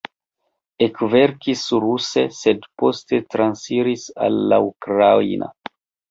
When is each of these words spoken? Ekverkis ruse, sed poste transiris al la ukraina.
Ekverkis 0.83 1.65
ruse, 1.83 2.23
sed 2.37 2.65
poste 2.83 3.19
transiris 3.33 4.05
al 4.29 4.39
la 4.53 4.59
ukraina. 4.69 5.51